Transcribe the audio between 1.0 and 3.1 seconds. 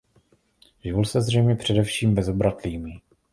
se zřejmě především bezobratlými.